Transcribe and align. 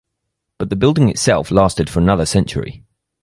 But 0.57 0.71
the 0.71 0.75
building 0.75 1.09
itself 1.09 1.51
lasted 1.51 1.87
for 1.87 1.99
another 1.99 2.25
century. 2.25 2.83